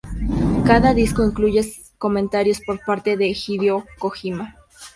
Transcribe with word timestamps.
Cada 0.65 0.95
disco 0.95 1.23
incluye 1.23 1.61
comentarios 1.99 2.59
por 2.61 2.83
parte 2.83 3.17
de 3.17 3.37
Hideo 3.37 3.85
Kojima. 3.99 4.55